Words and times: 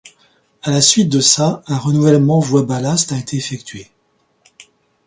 À 0.63 0.71
la 0.71 0.81
suite 0.81 1.09
de 1.09 1.19
ça, 1.19 1.61
un 1.67 1.77
Renouvellement 1.77 2.39
Voie 2.39 2.63
Ballast 2.63 3.11
a 3.11 3.19
été 3.19 3.37
effectué. 3.37 3.85